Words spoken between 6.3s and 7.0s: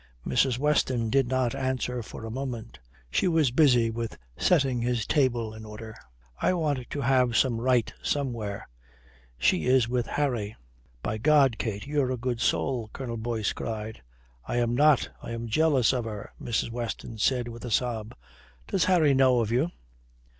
"I want